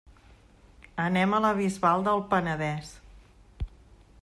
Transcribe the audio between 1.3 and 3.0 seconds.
a la Bisbal del Penedès.